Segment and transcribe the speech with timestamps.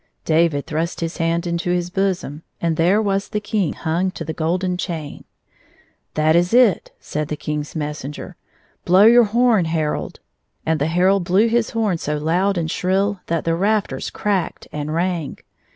[0.25, 4.33] David thrust his hand into his bosom, and there was the key hung to the
[4.33, 5.25] golden chain."
[6.15, 8.35] That is it," said the King's messenger."
[8.83, 10.19] Blow your horn, herald!"
[10.65, 14.91] And the herald blew his horn so loud and shrill that the rafters cracked and
[14.91, 15.37] rang.